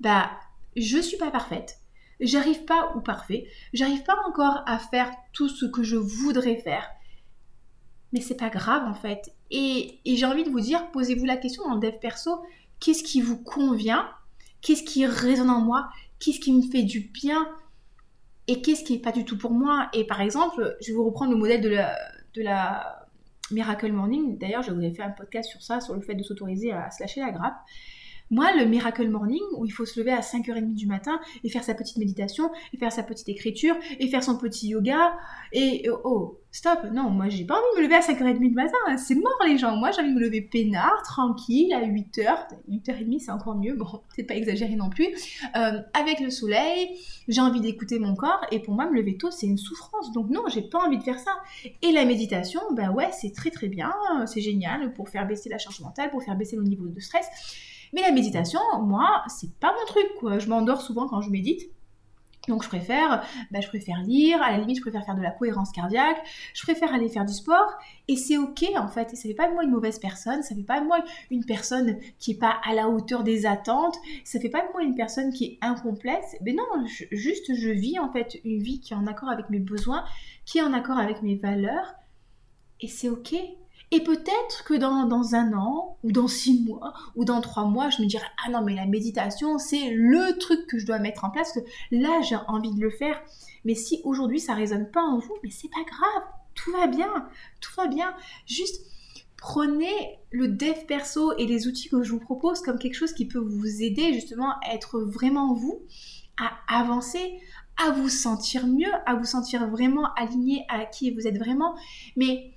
bah 0.00 0.30
je 0.74 0.98
suis 0.98 1.18
pas 1.18 1.30
parfaite, 1.30 1.80
j'arrive 2.20 2.64
pas 2.64 2.92
ou 2.96 3.00
parfait, 3.00 3.46
j'arrive 3.74 4.04
pas 4.04 4.16
encore 4.26 4.62
à 4.66 4.78
faire 4.78 5.10
tout 5.32 5.48
ce 5.48 5.66
que 5.66 5.82
je 5.82 5.96
voudrais 5.96 6.56
faire 6.56 6.88
mais 8.12 8.20
c'est 8.20 8.36
pas 8.36 8.50
grave 8.50 8.84
en 8.86 8.94
fait. 8.94 9.32
Et, 9.50 10.00
j'ai 10.04 10.26
envie 10.26 10.44
de 10.44 10.50
vous 10.50 10.60
dire, 10.60 10.90
posez-vous 10.90 11.24
la 11.24 11.36
question 11.36 11.62
le 11.74 11.80
dev 11.80 11.98
perso, 12.00 12.42
qu'est-ce 12.80 13.02
qui 13.02 13.20
vous 13.20 13.42
convient? 13.42 14.08
Qu'est-ce 14.60 14.82
qui 14.82 15.06
résonne 15.06 15.50
en 15.50 15.60
moi? 15.60 15.88
Qu'est-ce 16.18 16.40
qui 16.40 16.52
me 16.52 16.62
fait 16.62 16.82
du 16.82 17.00
bien? 17.00 17.48
Et 18.46 18.62
qu'est-ce 18.62 18.82
qui 18.82 18.94
n'est 18.94 19.02
pas 19.02 19.12
du 19.12 19.24
tout 19.24 19.38
pour 19.38 19.52
moi? 19.52 19.88
Et 19.92 20.04
par 20.04 20.20
exemple, 20.20 20.76
je 20.80 20.88
vais 20.88 20.94
vous 20.94 21.04
reprendre 21.04 21.32
le 21.32 21.38
modèle 21.38 21.60
de 21.60 21.68
la, 21.68 21.96
de 22.34 22.42
la 22.42 23.06
Miracle 23.50 23.92
Morning. 23.92 24.38
D'ailleurs, 24.38 24.62
je 24.62 24.72
vous 24.72 24.80
ai 24.80 24.90
fait 24.90 25.02
un 25.02 25.10
podcast 25.10 25.50
sur 25.50 25.62
ça, 25.62 25.80
sur 25.80 25.94
le 25.94 26.00
fait 26.00 26.14
de 26.14 26.22
s'autoriser 26.22 26.72
à 26.72 26.90
se 26.90 27.02
lâcher 27.02 27.20
la 27.20 27.30
grappe. 27.30 27.58
Moi, 28.30 28.52
le 28.56 28.66
Miracle 28.66 29.08
Morning, 29.08 29.42
où 29.56 29.64
il 29.64 29.70
faut 29.70 29.86
se 29.86 29.98
lever 29.98 30.12
à 30.12 30.20
5h30 30.20 30.74
du 30.74 30.86
matin 30.86 31.18
et 31.44 31.48
faire 31.48 31.64
sa 31.64 31.74
petite 31.74 31.96
méditation, 31.96 32.50
et 32.72 32.76
faire 32.76 32.92
sa 32.92 33.02
petite 33.02 33.28
écriture, 33.28 33.74
et 33.98 34.08
faire 34.08 34.22
son 34.22 34.36
petit 34.36 34.68
yoga, 34.68 35.16
et 35.52 35.88
oh, 35.90 36.00
oh 36.04 36.40
stop, 36.50 36.80
non, 36.92 37.10
moi 37.10 37.28
j'ai 37.28 37.44
pas 37.44 37.54
envie 37.54 37.76
de 37.76 37.80
me 37.80 37.82
lever 37.84 37.94
à 37.94 38.00
5h30 38.00 38.38
du 38.38 38.54
matin, 38.54 38.76
hein. 38.86 38.96
c'est 38.96 39.14
mort 39.14 39.38
les 39.46 39.56
gens. 39.56 39.76
Moi 39.76 39.90
j'ai 39.92 40.02
envie 40.02 40.10
de 40.10 40.14
me 40.14 40.20
lever 40.20 40.42
peinard, 40.42 41.02
tranquille, 41.04 41.72
à 41.72 41.80
8h, 41.80 42.48
8h30 42.70 43.18
c'est 43.20 43.30
encore 43.30 43.56
mieux, 43.56 43.74
bon, 43.74 43.86
c'est 44.16 44.24
pas 44.24 44.34
exagéré 44.34 44.76
non 44.76 44.90
plus, 44.90 45.08
euh, 45.56 45.80
avec 45.94 46.20
le 46.20 46.30
soleil, 46.30 46.90
j'ai 47.28 47.40
envie 47.40 47.60
d'écouter 47.60 47.98
mon 47.98 48.14
corps, 48.14 48.44
et 48.50 48.60
pour 48.60 48.74
moi 48.74 48.90
me 48.90 48.96
lever 48.96 49.16
tôt 49.16 49.30
c'est 49.30 49.46
une 49.46 49.58
souffrance, 49.58 50.12
donc 50.12 50.28
non, 50.30 50.42
j'ai 50.52 50.62
pas 50.62 50.80
envie 50.80 50.98
de 50.98 51.02
faire 51.02 51.18
ça. 51.18 51.32
Et 51.82 51.92
la 51.92 52.04
méditation, 52.04 52.60
bah 52.72 52.90
ouais, 52.90 53.08
c'est 53.12 53.32
très 53.32 53.50
très 53.50 53.68
bien, 53.68 53.92
c'est 54.26 54.40
génial 54.40 54.92
pour 54.94 55.08
faire 55.08 55.26
baisser 55.26 55.48
la 55.48 55.58
charge 55.58 55.80
mentale, 55.80 56.10
pour 56.10 56.22
faire 56.22 56.36
baisser 56.36 56.56
le 56.56 56.64
niveau 56.64 56.88
de 56.88 57.00
stress. 57.00 57.26
Mais 57.92 58.02
la 58.02 58.12
méditation, 58.12 58.60
moi, 58.80 59.22
c'est 59.28 59.52
pas 59.58 59.72
mon 59.72 59.86
truc, 59.86 60.06
quoi. 60.18 60.38
Je 60.38 60.48
m'endors 60.48 60.80
souvent 60.80 61.08
quand 61.08 61.20
je 61.20 61.30
médite. 61.30 61.70
Donc 62.48 62.62
je 62.62 62.68
préfère, 62.68 63.22
bah, 63.50 63.60
je 63.60 63.68
préfère 63.68 64.00
lire, 64.02 64.42
à 64.42 64.50
la 64.50 64.58
limite 64.58 64.78
je 64.78 64.82
préfère 64.82 65.04
faire 65.04 65.14
de 65.14 65.22
la 65.22 65.30
cohérence 65.30 65.70
cardiaque, 65.70 66.16
je 66.54 66.62
préfère 66.62 66.94
aller 66.94 67.08
faire 67.08 67.26
du 67.26 67.34
sport 67.34 67.70
et 68.08 68.16
c'est 68.16 68.38
ok 68.38 68.64
en 68.76 68.88
fait. 68.88 69.12
Et 69.12 69.16
ça 69.16 69.22
fait 69.28 69.34
pas 69.34 69.48
de 69.48 69.52
moi 69.52 69.64
une 69.64 69.70
mauvaise 69.70 69.98
personne, 69.98 70.42
ça 70.42 70.54
fait 70.54 70.62
pas 70.62 70.80
de 70.80 70.86
moi 70.86 71.04
une 71.30 71.44
personne 71.44 71.98
qui 72.18 72.32
est 72.32 72.38
pas 72.38 72.56
à 72.64 72.72
la 72.72 72.88
hauteur 72.88 73.22
des 73.22 73.44
attentes, 73.44 73.96
ça 74.24 74.40
fait 74.40 74.48
pas 74.48 74.62
de 74.66 74.72
moi 74.72 74.82
une 74.82 74.94
personne 74.94 75.32
qui 75.32 75.44
est 75.44 75.58
incomplète. 75.60 76.38
Mais 76.42 76.54
non, 76.54 76.64
juste 77.12 77.54
je 77.54 77.68
vis 77.68 77.98
en 77.98 78.10
fait 78.10 78.40
une 78.44 78.62
vie 78.62 78.80
qui 78.80 78.94
est 78.94 78.96
en 78.96 79.06
accord 79.06 79.28
avec 79.28 79.50
mes 79.50 79.60
besoins, 79.60 80.04
qui 80.46 80.58
est 80.58 80.62
en 80.62 80.72
accord 80.72 80.98
avec 80.98 81.22
mes 81.22 81.36
valeurs 81.36 81.94
et 82.80 82.88
c'est 82.88 83.08
ok. 83.08 83.34
Et 83.90 84.02
peut-être 84.02 84.64
que 84.64 84.74
dans, 84.74 85.06
dans, 85.06 85.34
un 85.34 85.52
an, 85.54 85.96
ou 86.02 86.12
dans 86.12 86.28
six 86.28 86.62
mois, 86.62 86.92
ou 87.16 87.24
dans 87.24 87.40
trois 87.40 87.64
mois, 87.64 87.88
je 87.88 88.02
me 88.02 88.06
dirai 88.06 88.26
Ah 88.44 88.50
non, 88.50 88.62
mais 88.62 88.74
la 88.74 88.86
méditation, 88.86 89.58
c'est 89.58 89.90
le 89.90 90.36
truc 90.38 90.66
que 90.66 90.78
je 90.78 90.86
dois 90.86 90.98
mettre 90.98 91.24
en 91.24 91.30
place, 91.30 91.52
que 91.52 91.60
là, 91.90 92.20
j'ai 92.20 92.36
envie 92.48 92.74
de 92.74 92.80
le 92.80 92.90
faire. 92.90 93.20
Mais 93.64 93.74
si 93.74 94.00
aujourd'hui, 94.04 94.40
ça 94.40 94.54
résonne 94.54 94.90
pas 94.90 95.02
en 95.02 95.18
vous, 95.18 95.34
mais 95.42 95.50
c'est 95.50 95.70
pas 95.70 95.84
grave, 95.84 96.28
tout 96.54 96.72
va 96.72 96.86
bien, 96.86 97.28
tout 97.60 97.72
va 97.76 97.86
bien. 97.86 98.14
Juste 98.46 98.84
prenez 99.38 100.18
le 100.30 100.48
dev 100.48 100.84
perso 100.86 101.32
et 101.38 101.46
les 101.46 101.66
outils 101.66 101.88
que 101.88 102.02
je 102.02 102.10
vous 102.10 102.18
propose 102.18 102.60
comme 102.60 102.78
quelque 102.78 102.96
chose 102.96 103.12
qui 103.12 103.26
peut 103.26 103.38
vous 103.38 103.82
aider 103.82 104.12
justement 104.12 104.50
à 104.62 104.74
être 104.74 105.00
vraiment 105.00 105.54
vous, 105.54 105.80
à 106.38 106.80
avancer, 106.80 107.40
à 107.76 107.92
vous 107.92 108.08
sentir 108.08 108.66
mieux, 108.66 108.90
à 109.06 109.14
vous 109.14 109.24
sentir 109.24 109.68
vraiment 109.68 110.12
aligné 110.14 110.64
à 110.68 110.84
qui 110.84 111.12
vous 111.12 111.26
êtes 111.26 111.38
vraiment. 111.38 111.74
Mais 112.16 112.52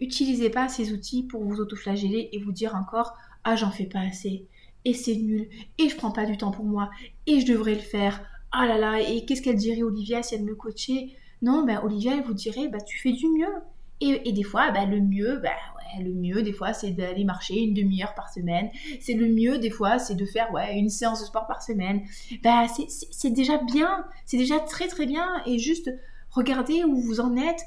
Utilisez 0.00 0.50
pas 0.50 0.68
ces 0.68 0.92
outils 0.92 1.24
pour 1.24 1.44
vous 1.44 1.60
autoflageller 1.60 2.30
et 2.32 2.38
vous 2.38 2.52
dire 2.52 2.74
encore 2.74 3.14
ah 3.44 3.56
j'en 3.56 3.70
fais 3.70 3.86
pas 3.86 4.00
assez. 4.00 4.46
Et 4.84 4.94
c'est 4.94 5.16
nul. 5.16 5.48
Et 5.78 5.88
je 5.88 5.96
prends 5.96 6.10
pas 6.10 6.26
du 6.26 6.36
temps 6.36 6.50
pour 6.50 6.64
moi. 6.64 6.90
Et 7.26 7.40
je 7.40 7.46
devrais 7.46 7.74
le 7.74 7.80
faire. 7.80 8.22
Ah 8.52 8.66
là 8.66 8.78
là. 8.78 9.00
Et 9.00 9.24
qu'est-ce 9.24 9.42
qu'elle 9.42 9.56
dirait 9.56 9.82
Olivia 9.82 10.22
si 10.22 10.34
elle 10.34 10.44
me 10.44 10.54
coachait? 10.54 11.10
Non 11.42 11.64
ben 11.64 11.80
Olivia 11.82 12.14
elle 12.14 12.24
vous 12.24 12.34
dirait 12.34 12.68
bah 12.68 12.80
tu 12.80 12.98
fais 12.98 13.12
du 13.12 13.26
mieux 13.28 13.54
et, 14.02 14.32
des 14.32 14.42
fois 14.42 14.70
bah, 14.70 14.84
le 14.84 15.00
mieux 15.00 15.40
bah 15.42 15.50
ouais 15.76 16.04
le 16.04 16.14
mieux 16.14 16.42
des 16.42 16.52
fois 16.52 16.72
c'est 16.72 16.90
d'aller 16.90 17.24
marcher 17.24 17.62
une 17.62 17.74
demi-heure 17.74 18.14
par 18.14 18.30
semaine. 18.30 18.70
C'est 19.00 19.14
le 19.14 19.26
mieux 19.26 19.58
des 19.58 19.70
fois 19.70 19.98
c'est 19.98 20.14
de 20.14 20.26
faire 20.26 20.52
ouais 20.52 20.78
une 20.78 20.90
séance 20.90 21.20
de 21.20 21.26
sport 21.26 21.46
par 21.46 21.62
semaine. 21.62 22.02
Bah 22.42 22.66
c'est 22.68 23.30
déjà 23.30 23.58
bien. 23.58 24.04
C'est 24.26 24.38
déjà 24.38 24.58
très 24.60 24.88
très 24.88 25.06
bien. 25.06 25.26
Et 25.46 25.58
juste 25.58 25.90
regardez 26.30 26.84
où 26.84 27.00
vous 27.00 27.20
en 27.20 27.36
êtes 27.36 27.60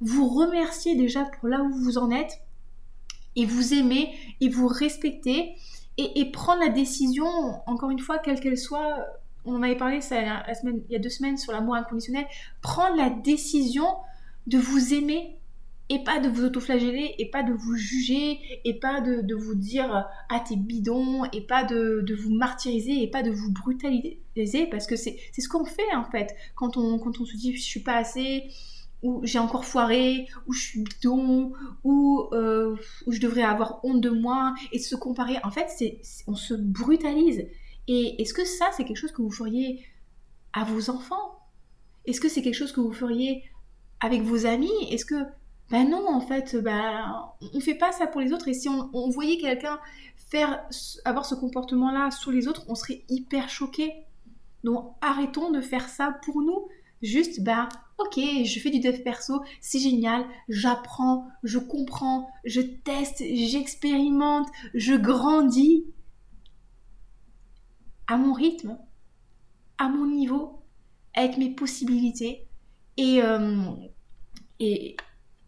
vous 0.00 0.28
remercier 0.28 0.96
déjà 0.96 1.24
pour 1.24 1.48
là 1.48 1.62
où 1.62 1.70
vous 1.70 1.98
en 1.98 2.10
êtes 2.10 2.40
et 3.36 3.46
vous 3.46 3.74
aimer 3.74 4.14
et 4.40 4.48
vous 4.48 4.66
respecter 4.66 5.54
et, 5.98 6.30
prendre 6.30 6.60
la 6.60 6.70
décision, 6.70 7.26
encore 7.66 7.90
une 7.90 7.98
fois, 7.98 8.18
quelle 8.18 8.40
qu'elle 8.40 8.56
soit, 8.56 9.04
on 9.44 9.54
en 9.56 9.62
avait 9.62 9.76
parlé 9.76 10.00
ça, 10.00 10.16
il 10.18 10.82
y 10.88 10.96
a 10.96 10.98
deux 10.98 11.10
semaines 11.10 11.36
sur 11.36 11.52
l'amour 11.52 11.74
inconditionnel, 11.74 12.24
prendre 12.62 12.96
la 12.96 13.10
décision 13.10 13.86
de 14.46 14.56
vous 14.56 14.94
aimer 14.94 15.36
et 15.90 16.04
pas 16.04 16.20
de 16.20 16.28
vous 16.28 16.44
autoflageller 16.44 17.16
et 17.18 17.30
pas 17.30 17.42
de 17.42 17.52
vous 17.52 17.74
juger 17.74 18.38
et 18.64 18.78
pas 18.78 19.00
de, 19.00 19.34
vous 19.34 19.56
dire 19.56 20.06
ah 20.30 20.40
t'es 20.48 20.56
bidon 20.56 21.24
et 21.32 21.40
pas 21.40 21.64
de, 21.64 22.14
vous 22.14 22.30
martyriser 22.30 23.02
et 23.02 23.10
pas 23.10 23.22
de 23.22 23.30
vous 23.30 23.52
brutaliser 23.52 24.20
parce 24.70 24.86
que 24.86 24.94
c'est 24.96 25.18
ce 25.36 25.48
qu'on 25.48 25.64
fait 25.64 25.94
en 25.94 26.04
fait. 26.04 26.34
Quand 26.54 26.76
on, 26.76 26.98
quand 26.98 27.20
on 27.20 27.24
se 27.24 27.36
dit 27.36 27.56
je 27.56 27.62
suis 27.62 27.80
pas 27.80 27.96
assez 27.96 28.44
où 29.02 29.20
j'ai 29.24 29.38
encore 29.38 29.64
foiré, 29.64 30.28
où 30.46 30.52
je 30.52 30.60
suis 30.60 30.82
bidon, 30.82 31.52
où, 31.84 32.28
euh, 32.32 32.76
où 33.06 33.12
je 33.12 33.20
devrais 33.20 33.42
avoir 33.42 33.84
honte 33.84 34.00
de 34.00 34.10
moi, 34.10 34.54
et 34.72 34.78
se 34.78 34.94
comparer. 34.94 35.36
En 35.42 35.50
fait, 35.50 35.66
c'est, 35.68 36.00
on 36.26 36.34
se 36.34 36.54
brutalise. 36.54 37.46
Et 37.88 38.20
est-ce 38.20 38.34
que 38.34 38.44
ça, 38.44 38.66
c'est 38.76 38.84
quelque 38.84 38.98
chose 38.98 39.12
que 39.12 39.22
vous 39.22 39.30
feriez 39.30 39.84
à 40.52 40.64
vos 40.64 40.90
enfants? 40.90 41.38
Est-ce 42.04 42.20
que 42.20 42.28
c'est 42.28 42.42
quelque 42.42 42.54
chose 42.54 42.72
que 42.72 42.80
vous 42.80 42.92
feriez 42.92 43.44
avec 44.00 44.22
vos 44.22 44.46
amis? 44.46 44.70
Est-ce 44.90 45.04
que... 45.04 45.24
Ben 45.70 45.88
non, 45.88 46.08
en 46.08 46.20
fait, 46.20 46.56
ben, 46.56 47.30
on 47.54 47.60
fait 47.60 47.76
pas 47.76 47.92
ça 47.92 48.08
pour 48.08 48.20
les 48.20 48.32
autres. 48.32 48.48
Et 48.48 48.54
si 48.54 48.68
on, 48.68 49.10
voyait 49.10 49.38
quelqu'un 49.38 49.78
faire 50.16 50.64
avoir 51.04 51.24
ce 51.24 51.36
comportement-là 51.36 52.10
sur 52.10 52.32
les 52.32 52.48
autres, 52.48 52.64
on 52.68 52.74
serait 52.74 53.04
hyper 53.08 53.48
choqué. 53.48 53.92
Donc 54.64 54.94
arrêtons 55.00 55.50
de 55.50 55.60
faire 55.60 55.88
ça 55.88 56.18
pour 56.24 56.42
nous 56.42 56.68
Juste, 57.02 57.42
ben, 57.42 57.68
ok, 57.98 58.18
je 58.44 58.60
fais 58.60 58.70
du 58.70 58.80
dev 58.80 59.02
perso, 59.02 59.42
c'est 59.60 59.78
génial, 59.78 60.26
j'apprends, 60.48 61.28
je 61.42 61.58
comprends, 61.58 62.28
je 62.44 62.60
teste, 62.60 63.22
j'expérimente, 63.22 64.48
je 64.74 64.94
grandis 64.94 65.86
à 68.06 68.16
mon 68.16 68.32
rythme, 68.32 68.78
à 69.78 69.88
mon 69.88 70.06
niveau, 70.06 70.62
avec 71.14 71.38
mes 71.38 71.50
possibilités. 71.50 72.46
Et, 72.96 73.22
euh, 73.22 73.64
et, 74.58 74.96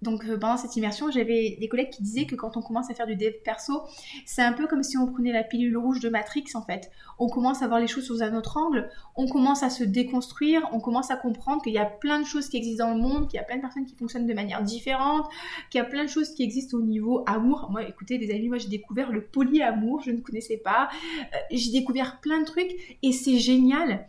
donc 0.02 0.24
euh, 0.24 0.36
pendant 0.38 0.56
cette 0.56 0.76
immersion, 0.76 1.10
j'avais 1.10 1.56
des 1.60 1.68
collègues 1.68 1.90
qui 1.90 2.02
disaient 2.02 2.26
que 2.26 2.34
quand 2.34 2.56
on 2.56 2.62
commence 2.62 2.90
à 2.90 2.94
faire 2.94 3.06
du 3.06 3.16
dev 3.16 3.32
perso, 3.44 3.82
c'est 4.26 4.42
un 4.42 4.52
peu 4.52 4.66
comme 4.66 4.82
si 4.82 4.98
on 4.98 5.06
prenait 5.06 5.32
la 5.32 5.44
pilule 5.44 5.76
rouge 5.78 6.00
de 6.00 6.08
Matrix 6.08 6.44
en 6.54 6.62
fait. 6.62 6.90
On 7.18 7.28
commence 7.28 7.62
à 7.62 7.68
voir 7.68 7.80
les 7.80 7.86
choses 7.86 8.06
sous 8.06 8.22
un 8.22 8.34
autre 8.34 8.56
angle, 8.56 8.90
on 9.16 9.28
commence 9.28 9.62
à 9.62 9.70
se 9.70 9.84
déconstruire, 9.84 10.68
on 10.72 10.80
commence 10.80 11.10
à 11.10 11.16
comprendre 11.16 11.62
qu'il 11.62 11.72
y 11.72 11.78
a 11.78 11.86
plein 11.86 12.20
de 12.20 12.26
choses 12.26 12.48
qui 12.48 12.56
existent 12.56 12.88
dans 12.88 12.94
le 12.94 13.00
monde, 13.00 13.28
qu'il 13.28 13.38
y 13.38 13.40
a 13.40 13.44
plein 13.44 13.56
de 13.56 13.62
personnes 13.62 13.86
qui 13.86 13.94
fonctionnent 13.94 14.26
de 14.26 14.34
manière 14.34 14.62
différente, 14.62 15.26
qu'il 15.70 15.78
y 15.78 15.82
a 15.82 15.86
plein 15.86 16.04
de 16.04 16.10
choses 16.10 16.34
qui 16.34 16.42
existent 16.42 16.76
au 16.76 16.82
niveau 16.82 17.22
amour. 17.26 17.68
Moi, 17.70 17.84
écoutez, 17.88 18.18
les 18.18 18.34
amis, 18.34 18.48
moi 18.48 18.58
j'ai 18.58 18.68
découvert 18.68 19.12
le 19.12 19.24
polyamour, 19.24 20.02
je 20.04 20.10
ne 20.10 20.20
connaissais 20.20 20.58
pas. 20.58 20.88
Euh, 21.20 21.38
j'ai 21.50 21.70
découvert 21.70 22.20
plein 22.20 22.40
de 22.40 22.46
trucs 22.46 22.98
et 23.02 23.12
c'est 23.12 23.38
génial. 23.38 24.06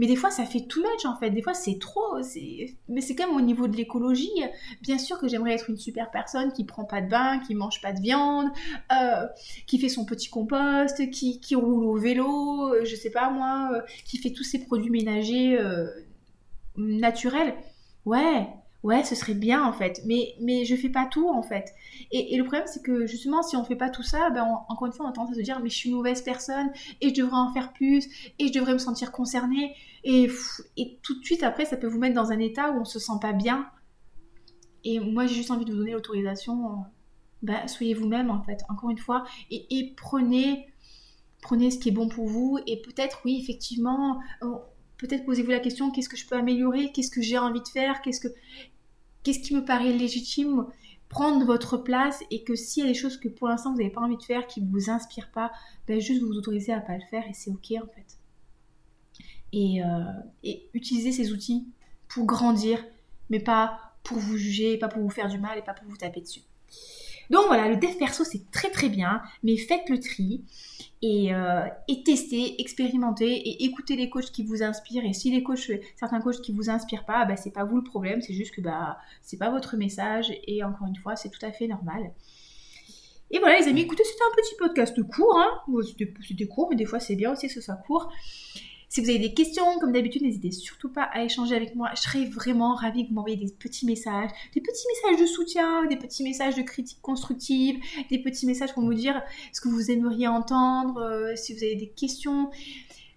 Mais 0.00 0.06
des 0.06 0.16
fois, 0.16 0.30
ça 0.30 0.46
fait 0.46 0.62
too 0.62 0.80
much 0.80 1.04
en 1.04 1.14
fait. 1.14 1.28
Des 1.28 1.42
fois, 1.42 1.52
c'est 1.52 1.78
trop. 1.78 2.16
Mais 2.88 3.02
c'est 3.02 3.14
quand 3.14 3.26
même 3.26 3.36
au 3.36 3.42
niveau 3.42 3.68
de 3.68 3.76
l'écologie. 3.76 4.32
Bien 4.80 4.96
sûr 4.96 5.18
que 5.18 5.28
j'aimerais 5.28 5.52
être 5.52 5.68
une 5.68 5.76
super 5.76 6.10
personne 6.10 6.52
qui 6.54 6.64
prend 6.64 6.86
pas 6.86 7.02
de 7.02 7.10
bain, 7.10 7.38
qui 7.40 7.54
mange 7.54 7.82
pas 7.82 7.92
de 7.92 8.00
viande, 8.00 8.48
euh, 8.90 9.26
qui 9.66 9.78
fait 9.78 9.90
son 9.90 10.06
petit 10.06 10.30
compost, 10.30 11.10
qui, 11.10 11.38
qui, 11.38 11.54
roule 11.54 11.84
au 11.84 11.98
vélo, 11.98 12.72
euh, 12.72 12.86
je 12.86 12.96
sais 12.96 13.10
pas 13.10 13.28
moi, 13.28 13.72
euh, 13.74 13.82
qui 14.06 14.16
fait 14.16 14.30
tous 14.30 14.42
ces 14.42 14.64
produits 14.64 14.88
ménagers 14.88 15.58
naturels. 16.78 17.52
Ouais, 18.06 18.48
ouais, 18.82 19.04
ce 19.04 19.14
serait 19.14 19.34
bien 19.34 19.64
en 19.64 19.72
fait, 19.72 20.00
mais, 20.06 20.34
mais 20.40 20.64
je 20.64 20.74
fais 20.76 20.88
pas 20.88 21.06
tout 21.06 21.28
en 21.28 21.42
fait. 21.42 21.74
Et, 22.10 22.36
le 22.36 22.44
problème, 22.44 22.66
c'est 22.66 22.82
que 22.82 23.06
justement, 23.06 23.42
si 23.42 23.56
on 23.56 23.64
fait 23.64 23.76
pas 23.76 23.90
tout 23.90 24.02
ça, 24.02 24.30
ben, 24.30 24.44
encore 24.68 24.86
une 24.86 24.92
fois, 24.92 25.06
on 25.06 25.08
a 25.10 25.12
tendance 25.12 25.32
à 25.32 25.34
se 25.34 25.42
dire, 25.42 25.60
mais 25.60 25.68
je 25.68 25.76
suis 25.76 25.90
une 25.90 25.96
mauvaise 25.96 26.22
personne 26.22 26.70
et 27.00 27.10
je 27.10 27.14
devrais 27.14 27.36
en 27.36 27.52
faire 27.52 27.72
plus 27.72 28.06
et 28.38 28.48
je 28.48 28.52
devrais 28.52 28.72
me 28.72 28.78
sentir 28.78 29.12
concernée. 29.12 29.74
Et, 30.04 30.30
et 30.76 30.98
tout 31.02 31.18
de 31.18 31.24
suite, 31.24 31.42
après, 31.42 31.64
ça 31.64 31.76
peut 31.76 31.86
vous 31.86 31.98
mettre 31.98 32.14
dans 32.14 32.32
un 32.32 32.38
état 32.38 32.70
où 32.72 32.80
on 32.80 32.84
se 32.84 32.98
sent 32.98 33.12
pas 33.20 33.32
bien. 33.32 33.66
Et 34.84 34.98
moi, 34.98 35.26
j'ai 35.26 35.34
juste 35.34 35.50
envie 35.50 35.64
de 35.64 35.72
vous 35.72 35.78
donner 35.78 35.92
l'autorisation. 35.92 36.84
Ben, 37.42 37.66
soyez 37.68 37.94
vous-même 37.94 38.30
en 38.30 38.42
fait, 38.42 38.60
encore 38.68 38.90
une 38.90 38.98
fois, 38.98 39.24
et, 39.50 39.66
et 39.70 39.94
prenez 39.96 40.66
prenez 41.42 41.70
ce 41.70 41.78
qui 41.78 41.88
est 41.88 41.92
bon 41.92 42.06
pour 42.06 42.26
vous 42.26 42.58
et 42.66 42.82
peut-être 42.82 43.22
oui 43.24 43.40
effectivement 43.42 44.20
peut-être 45.00 45.24
posez-vous 45.24 45.50
la 45.50 45.60
question 45.60 45.90
qu'est-ce 45.90 46.08
que 46.08 46.16
je 46.16 46.26
peux 46.26 46.36
améliorer, 46.36 46.92
qu'est-ce 46.92 47.10
que 47.10 47.22
j'ai 47.22 47.38
envie 47.38 47.62
de 47.62 47.68
faire, 47.68 48.02
qu'est-ce 48.02 48.20
que 48.20 48.28
qu'est-ce 49.22 49.40
qui 49.40 49.54
me 49.54 49.64
paraît 49.64 49.92
légitime, 49.92 50.66
prendre 51.08 51.44
votre 51.44 51.78
place 51.78 52.22
et 52.30 52.44
que 52.44 52.54
s'il 52.54 52.84
y 52.84 52.86
a 52.86 52.88
des 52.88 52.98
choses 52.98 53.18
que 53.18 53.28
pour 53.28 53.48
l'instant 53.48 53.72
vous 53.72 53.78
n'avez 53.78 53.90
pas 53.90 54.02
envie 54.02 54.18
de 54.18 54.22
faire, 54.22 54.46
qui 54.46 54.60
ne 54.60 54.70
vous 54.70 54.90
inspirent 54.90 55.30
pas, 55.30 55.52
ben 55.86 56.00
juste 56.00 56.22
vous 56.22 56.32
autorisez 56.32 56.72
à 56.72 56.80
pas 56.80 56.96
le 56.96 57.04
faire 57.10 57.26
et 57.28 57.32
c'est 57.32 57.50
ok 57.50 57.72
en 57.82 57.86
fait. 57.86 58.18
Et, 59.52 59.82
euh, 59.82 60.04
et 60.44 60.68
utiliser 60.74 61.12
ces 61.12 61.32
outils 61.32 61.66
pour 62.08 62.26
grandir, 62.26 62.84
mais 63.30 63.40
pas 63.40 63.94
pour 64.04 64.18
vous 64.18 64.36
juger, 64.36 64.76
pas 64.76 64.88
pour 64.88 65.02
vous 65.02 65.10
faire 65.10 65.28
du 65.28 65.38
mal 65.38 65.58
et 65.58 65.62
pas 65.62 65.74
pour 65.74 65.88
vous 65.88 65.96
taper 65.96 66.20
dessus. 66.20 66.42
Donc 67.30 67.46
voilà, 67.46 67.68
le 67.68 67.76
dev 67.76 67.96
perso 67.96 68.24
c'est 68.24 68.50
très 68.50 68.70
très 68.70 68.88
bien, 68.88 69.22
mais 69.42 69.56
faites 69.56 69.88
le 69.88 70.00
tri 70.00 70.44
et, 71.02 71.32
euh, 71.32 71.66
testez, 72.04 72.60
expérimentez 72.60 73.30
et 73.30 73.64
écoutez 73.64 73.96
les 73.96 74.10
coachs 74.10 74.32
qui 74.32 74.44
vous 74.44 74.62
inspirent. 74.62 75.04
Et 75.04 75.12
si 75.12 75.30
les 75.30 75.44
certains 75.96 76.20
coachs 76.20 76.40
qui 76.42 76.52
vous 76.52 76.68
inspirent 76.68 77.04
pas, 77.04 77.24
bah, 77.24 77.36
c'est 77.36 77.52
pas 77.52 77.64
vous 77.64 77.76
le 77.76 77.84
problème, 77.84 78.20
c'est 78.20 78.34
juste 78.34 78.54
que 78.54 78.60
bah 78.60 78.98
c'est 79.22 79.38
pas 79.38 79.50
votre 79.50 79.76
message 79.76 80.32
et 80.46 80.64
encore 80.64 80.88
une 80.88 80.96
fois 80.96 81.16
c'est 81.16 81.30
tout 81.30 81.44
à 81.44 81.52
fait 81.52 81.68
normal. 81.68 82.12
Et 83.32 83.38
voilà 83.38 83.60
les 83.60 83.68
amis, 83.68 83.82
écoutez, 83.82 84.02
c'était 84.02 84.24
un 84.24 84.36
petit 84.36 84.56
podcast 84.58 85.02
court, 85.04 85.38
hein. 85.38 85.62
c'était 86.26 86.46
court, 86.46 86.68
mais 86.68 86.76
des 86.76 86.84
fois 86.84 86.98
c'est 86.98 87.14
bien 87.14 87.32
aussi 87.32 87.46
que 87.46 87.52
ce 87.52 87.60
soit 87.60 87.76
court. 87.86 88.12
Si 88.92 89.00
vous 89.00 89.08
avez 89.08 89.20
des 89.20 89.32
questions, 89.32 89.78
comme 89.78 89.92
d'habitude, 89.92 90.22
n'hésitez 90.22 90.50
surtout 90.50 90.88
pas 90.88 91.04
à 91.04 91.22
échanger 91.22 91.54
avec 91.54 91.76
moi. 91.76 91.90
Je 91.94 92.02
serais 92.02 92.24
vraiment 92.24 92.74
ravie 92.74 93.04
que 93.04 93.10
vous 93.10 93.14
m'envoyiez 93.14 93.36
des 93.36 93.52
petits 93.52 93.86
messages, 93.86 94.30
des 94.52 94.60
petits 94.60 94.84
messages 94.88 95.20
de 95.20 95.26
soutien, 95.26 95.86
des 95.86 95.96
petits 95.96 96.24
messages 96.24 96.56
de 96.56 96.62
critique 96.62 96.98
constructive, 97.00 97.78
des 98.10 98.18
petits 98.18 98.46
messages 98.46 98.74
pour 98.74 98.82
vous 98.82 98.94
dire 98.94 99.22
ce 99.52 99.60
que 99.60 99.68
vous 99.68 99.92
aimeriez 99.92 100.26
entendre, 100.26 101.00
euh, 101.00 101.36
si 101.36 101.54
vous 101.54 101.62
avez 101.62 101.76
des 101.76 101.90
questions. 101.90 102.50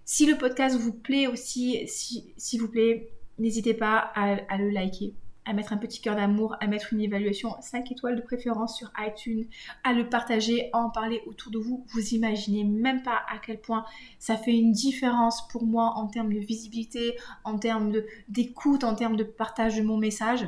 Si 0.05 0.27
le 0.27 0.37
podcast 0.37 0.77
vous 0.77 0.93
plaît 0.93 1.25
aussi, 1.25 1.81
s'il 1.87 2.61
vous 2.61 2.69
plaît, 2.69 3.09
n'hésitez 3.39 3.73
pas 3.73 3.97
à 3.97 4.57
le 4.59 4.69
liker 4.69 5.15
à 5.45 5.53
mettre 5.53 5.73
un 5.73 5.77
petit 5.77 6.01
cœur 6.01 6.15
d'amour, 6.15 6.55
à 6.59 6.67
mettre 6.67 6.93
une 6.93 7.01
évaluation 7.01 7.55
5 7.61 7.91
étoiles 7.91 8.15
de 8.15 8.21
préférence 8.21 8.77
sur 8.77 8.91
iTunes, 8.99 9.45
à 9.83 9.93
le 9.93 10.09
partager, 10.09 10.69
à 10.73 10.79
en 10.79 10.89
parler 10.89 11.21
autour 11.27 11.51
de 11.51 11.59
vous. 11.59 11.85
Vous 11.89 12.13
imaginez 12.13 12.63
même 12.63 13.03
pas 13.03 13.21
à 13.29 13.37
quel 13.37 13.59
point 13.59 13.85
ça 14.19 14.37
fait 14.37 14.55
une 14.55 14.71
différence 14.71 15.47
pour 15.49 15.65
moi 15.65 15.93
en 15.95 16.07
termes 16.07 16.33
de 16.33 16.39
visibilité, 16.39 17.17
en 17.43 17.57
termes 17.57 17.93
d'écoute, 18.29 18.83
en 18.83 18.95
termes 18.95 19.15
de 19.15 19.23
partage 19.23 19.77
de 19.77 19.83
mon 19.83 19.97
message. 19.97 20.47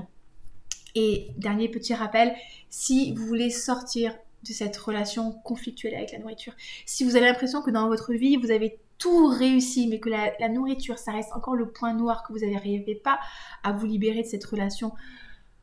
Et 0.96 1.28
dernier 1.38 1.68
petit 1.68 1.94
rappel, 1.94 2.34
si 2.70 3.14
vous 3.14 3.26
voulez 3.26 3.50
sortir 3.50 4.16
de 4.44 4.54
cette 4.54 4.78
relation 4.78 5.34
conflictuelle 5.44 5.96
avec 5.96 6.12
la 6.14 6.20
nourriture, 6.20 6.54
si 6.86 7.04
vous 7.04 7.18
avez 7.18 7.26
l'impression 7.26 7.62
que 7.62 7.72
dans 7.72 7.88
votre 7.88 8.14
vie, 8.14 8.38
vous 8.38 8.52
avez 8.52 8.80
tout 8.98 9.28
réussi, 9.28 9.88
mais 9.88 10.00
que 10.00 10.10
la, 10.10 10.50
nourriture, 10.50 10.98
ça 10.98 11.12
reste 11.12 11.32
encore 11.34 11.56
le 11.56 11.70
point 11.70 11.94
noir 11.94 12.24
que 12.24 12.34
vous 12.34 12.40
n'arrivez 12.40 12.96
pas 12.96 13.20
à 13.64 13.72
vous 13.72 13.86
libérer 13.86 14.22
de 14.22 14.28
cette 14.28 14.46
relation 14.46 14.94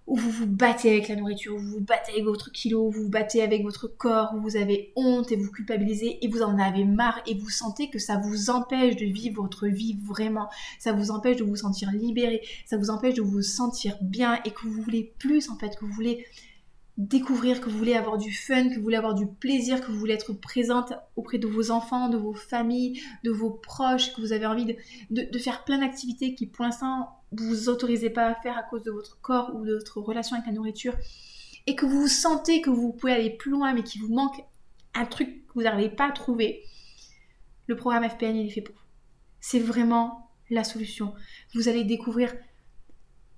où 0.07 0.17
vous 0.17 0.31
vous 0.31 0.47
battez 0.47 0.91
avec 0.91 1.09
la 1.09 1.17
nourriture, 1.17 1.55
où 1.55 1.59
vous 1.59 1.71
vous 1.79 1.81
battez 1.81 2.13
avec 2.13 2.25
votre 2.25 2.51
kilo, 2.51 2.87
où 2.87 2.91
vous 2.91 3.05
vous 3.05 3.09
battez 3.09 3.41
avec 3.41 3.63
votre 3.63 3.87
corps, 3.87 4.33
où 4.35 4.41
vous 4.41 4.57
avez 4.57 4.93
honte 4.97 5.31
et 5.31 5.37
vous 5.37 5.51
culpabilisez 5.51 6.19
et 6.21 6.29
vous 6.29 6.43
en 6.43 6.59
avez 6.59 6.85
marre 6.85 7.21
et 7.27 7.35
vous 7.35 7.49
sentez 7.49 7.89
que 7.89 8.01
ça 8.01 8.19
vous 8.19 8.51
empêche 8.51 8.97
de 8.97 9.07
vivre 9.07 9.43
votre 9.43 9.69
vie 9.69 9.99
vraiment, 10.05 10.49
ça 10.81 10.93
vous 10.93 11.11
empêche 11.13 11.37
de 11.37 11.45
vous 11.45 11.57
sentir 11.57 11.91
libéré, 11.93 12.43
ça 12.67 12.77
vous 12.77 12.91
empêche 12.91 13.15
de 13.15 13.23
vous 13.23 13.43
sentir 13.43 13.97
bien 14.03 14.41
et 14.45 14.51
que 14.51 14.67
vous 14.67 14.83
voulez 14.83 15.15
plus 15.19 15.49
en 15.51 15.57
fait, 15.57 15.77
que 15.77 15.85
vous 15.85 15.93
voulez 15.93 16.27
découvrir, 16.99 17.61
que 17.61 17.71
vous 17.71 17.79
voulez 17.79 17.95
avoir 17.95 18.19
du 18.19 18.33
fun, 18.33 18.69
que 18.69 18.77
vous 18.77 18.83
voulez 18.83 18.97
avoir 18.97 19.15
du 19.15 19.27
plaisir, 19.27 19.81
que 19.81 19.91
vous 19.91 19.99
voulez 19.99 20.15
être 20.15 20.33
présente 20.35 20.93
auprès 21.17 21.39
de 21.39 21.47
vos 21.47 21.71
enfants, 21.71 22.09
de 22.09 22.19
vos 22.19 22.35
familles, 22.35 23.01
de 23.25 23.31
vos 23.31 23.51
proches, 23.51 24.15
que 24.15 24.21
vous 24.21 24.33
avez 24.33 24.47
envie 24.47 24.77
de, 25.11 25.39
faire 25.39 25.65
plein 25.65 25.79
d'activités 25.79 26.35
qui 26.35 26.47
pour 26.47 26.65
l'instant 26.65 27.09
vous 27.33 27.49
vous 27.49 27.69
autorisez 27.69 28.11
pas 28.11 28.27
à 28.27 28.35
faire 28.35 28.59
à 28.59 28.63
cause 28.63 28.83
de 28.85 28.91
votre 28.91 29.21
corps 29.21 29.55
ou 29.55 29.65
de 29.65 29.75
votre 29.75 30.01
relation 30.01 30.37
avec 30.37 30.47
la 30.47 30.53
nourriture, 30.53 30.95
et 31.67 31.75
que 31.75 31.87
vous 31.87 32.09
sentez 32.09 32.61
que 32.61 32.71
vous 32.71 32.93
pouvez 32.93 33.13
aller 33.13 33.31
plus 33.31 33.51
loin 33.51 33.73
mais 33.73 33.83
qu'il 33.83 34.03
vous 34.03 34.13
manque 34.13 34.45
un 34.95 35.07
truc 35.07 35.47
que 35.47 35.55
vous 35.55 35.63
n'arrivez 35.63 35.89
pas 35.89 36.09
à 36.09 36.13
trouver, 36.13 36.63
le 37.69 37.77
programme 37.77 38.09
FPN 38.09 38.37
il 38.37 38.47
est 38.49 38.51
fait 38.51 38.61
pour 38.61 38.75
vous. 38.75 38.83
C'est 39.41 39.61
vraiment 39.61 40.31
la 40.51 40.63
solution. 40.63 41.15
Vous 41.55 41.69
allez 41.69 41.85
découvrir 41.85 42.35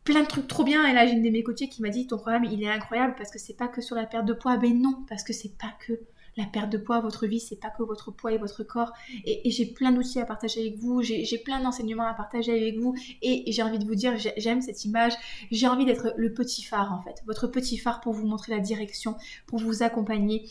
plein 0.04 0.22
de 0.22 0.28
trucs 0.28 0.46
trop 0.46 0.64
bien. 0.64 0.86
Et 0.86 0.92
là, 0.92 1.06
j'ai 1.06 1.14
une 1.14 1.22
de 1.22 1.30
mes 1.30 1.42
coachées 1.42 1.68
qui 1.68 1.82
m'a 1.82 1.88
dit 1.88 2.06
ton 2.06 2.18
programme, 2.18 2.44
il 2.44 2.62
est 2.62 2.68
incroyable 2.68 3.14
parce 3.16 3.30
que 3.30 3.38
c'est 3.38 3.56
pas 3.56 3.68
que 3.68 3.80
sur 3.80 3.96
la 3.96 4.06
perte 4.06 4.26
de 4.26 4.34
poids. 4.34 4.56
Ben 4.58 4.80
non, 4.80 5.04
parce 5.08 5.24
que 5.24 5.32
c'est 5.32 5.56
pas 5.56 5.74
que 5.86 6.00
la 6.36 6.44
perte 6.46 6.70
de 6.70 6.78
poids, 6.78 7.00
votre 7.00 7.26
vie, 7.26 7.40
c'est 7.40 7.60
pas 7.60 7.70
que 7.70 7.82
votre 7.82 8.10
poids 8.10 8.32
et 8.32 8.38
votre 8.38 8.64
corps. 8.64 8.92
Et, 9.24 9.50
j'ai 9.50 9.66
plein 9.66 9.92
d'outils 9.92 10.20
à 10.20 10.26
partager 10.26 10.60
avec 10.60 10.78
vous, 10.78 11.02
j'ai 11.02 11.38
plein 11.38 11.60
d'enseignements 11.60 12.06
à 12.06 12.14
partager 12.14 12.52
avec 12.52 12.78
vous. 12.78 12.94
Et 13.22 13.44
j'ai 13.52 13.62
envie 13.62 13.78
de 13.78 13.86
vous 13.86 13.94
dire, 13.94 14.14
j'aime 14.36 14.60
cette 14.60 14.84
image, 14.84 15.12
j'ai 15.50 15.68
envie 15.68 15.84
d'être 15.84 16.12
le 16.16 16.32
petit 16.32 16.62
phare 16.62 16.92
en 16.92 17.00
fait. 17.02 17.22
Votre 17.26 17.46
petit 17.46 17.78
phare 17.78 18.00
pour 18.00 18.12
vous 18.12 18.26
montrer 18.26 18.52
la 18.52 18.60
direction, 18.60 19.16
pour 19.46 19.58
vous 19.58 19.82
accompagner 19.82 20.48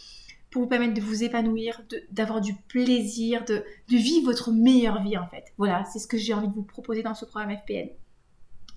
pour 0.50 0.62
vous 0.62 0.70
permettre 0.70 0.94
de 0.94 1.02
vous 1.02 1.24
épanouir, 1.24 1.82
d'avoir 2.12 2.40
du 2.40 2.54
plaisir, 2.54 3.44
de, 3.44 3.64
de 3.90 3.98
vivre 3.98 4.26
votre 4.26 4.52
meilleure 4.52 5.02
vie 5.02 5.18
en 5.18 5.26
fait. 5.26 5.46
Voilà, 5.58 5.84
c'est 5.86 5.98
ce 5.98 6.06
que 6.06 6.16
j'ai 6.16 6.32
envie 6.32 6.48
de 6.48 6.54
vous 6.54 6.62
proposer 6.62 7.02
dans 7.02 7.16
ce 7.16 7.26
programme 7.26 7.58
FPN. 7.58 7.90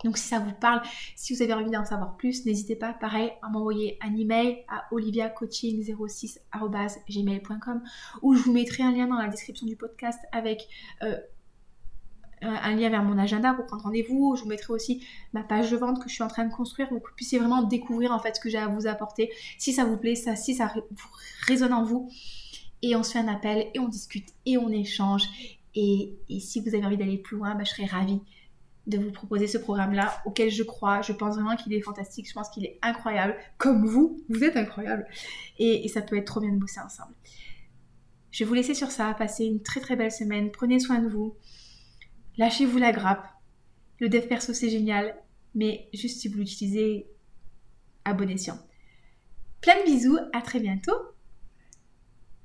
Donc 0.05 0.19
si 0.19 0.29
ça 0.29 0.39
vous 0.39 0.53
parle, 0.53 0.83
si 1.15 1.35
vous 1.35 1.41
avez 1.43 1.55
envie 1.55 1.71
d'en 1.71 1.85
savoir 1.85 2.17
plus, 2.17 2.47
n'hésitez 2.47 2.77
pas, 2.77 2.93
pareil, 2.93 3.33
à 3.43 3.49
m'envoyer 3.49 3.99
un 4.03 4.15
email 4.15 4.65
à 4.69 4.85
oliviacoaching06.gmail.com 4.93 7.83
ou 8.23 8.35
je 8.35 8.43
vous 8.43 8.53
mettrai 8.53 8.83
un 8.83 8.93
lien 8.93 9.07
dans 9.07 9.17
la 9.17 9.29
description 9.29 9.67
du 9.67 9.77
podcast 9.77 10.21
avec 10.33 10.69
euh, 11.03 11.17
un 12.43 12.75
lien 12.75 12.91
vers 12.91 13.03
mon 13.03 13.19
agenda 13.19 13.55
pour 13.55 13.67
prendre 13.67 13.85
rendez-vous. 13.85 14.37
Je 14.37 14.43
vous 14.43 14.49
mettrai 14.49 14.73
aussi 14.73 15.07
ma 15.33 15.43
page 15.43 15.71
de 15.71 15.77
vente 15.77 16.03
que 16.03 16.09
je 16.09 16.15
suis 16.15 16.23
en 16.23 16.29
train 16.29 16.45
de 16.45 16.53
construire 16.53 16.89
pour 16.89 17.03
que 17.03 17.09
vous 17.09 17.15
puissiez 17.15 17.39
vraiment 17.39 17.63
découvrir 17.63 18.13
en 18.13 18.19
fait 18.19 18.37
ce 18.37 18.41
que 18.41 18.51
j'ai 18.51 18.59
à 18.59 18.69
vous 18.69 18.87
apporter. 18.87 19.31
Si 19.59 19.73
ça 19.73 19.85
vous 19.85 19.97
plaît, 19.97 20.15
ça, 20.15 20.37
si 20.37 20.55
ça 20.55 20.73
résonne 21.47 21.73
en 21.73 21.85
vous. 21.85 22.11
Et 22.83 22.95
on 22.95 23.03
se 23.03 23.13
fait 23.13 23.19
un 23.19 23.29
appel 23.29 23.71
et 23.75 23.79
on 23.79 23.89
discute 23.89 24.29
et 24.45 24.59
on 24.59 24.69
échange. 24.69 25.25
Et, 25.75 26.15
si 26.41 26.61
vous 26.61 26.75
avez 26.75 26.85
envie 26.85 26.97
d'aller 26.97 27.19
plus 27.19 27.37
loin, 27.37 27.55
bah, 27.55 27.65
je 27.65 27.71
serais 27.71 27.87
ravie 27.87 28.21
de 28.87 28.99
vous 28.99 29.11
proposer 29.11 29.47
ce 29.47 29.59
programme-là 29.59 30.23
auquel 30.25 30.51
je 30.51 30.63
crois. 30.63 31.03
Je 31.03 31.13
pense 31.13 31.35
vraiment 31.35 31.57
qu'il 31.57 31.73
est 31.75 31.81
fantastique, 31.81 32.29
je 32.29 32.33
pense 32.33 32.49
qu'il 32.51 32.65
est 32.65 32.79
incroyable. 32.83 33.37
Comme 33.59 33.87
vous, 33.87 34.23
vous 34.29 34.45
êtes 34.45 34.57
incroyable. 34.57 35.07
Et, 35.59 35.89
ça 35.89 36.03
peut 36.03 36.17
être 36.17 36.27
trop 36.27 36.41
bien 36.41 36.53
de 36.53 36.59
bosser 36.59 36.81
ensemble. 36.81 37.15
Je 38.31 38.45
vais 38.45 38.49
vous 38.49 38.55
laisser 38.55 38.75
sur 38.75 38.91
ça, 38.91 39.15
passez 39.15 39.45
une 39.45 39.63
très 39.63 39.81
très 39.81 39.97
belle 39.97 40.13
semaine, 40.13 40.51
prenez 40.51 40.79
soin 40.79 40.99
de 40.99 41.09
vous, 41.09 41.35
lâchez-vous 42.37 42.79
la 42.79 42.93
grappe 42.93 43.27
Le 43.99 44.09
dev 44.09 44.27
perso, 44.27 44.53
c'est 44.53 44.69
génial, 44.69 45.17
mais 45.55 45.89
juste 45.95 46.21
si 46.21 46.29
vous 46.29 46.39
l'utilisez 46.39 47.07
à 48.05 48.13
bon. 48.13 48.27
Plein 49.63 49.81
de 49.81 49.85
bisous, 49.87 50.19
à 50.35 50.43
très 50.43 50.61
bientôt 50.61 50.93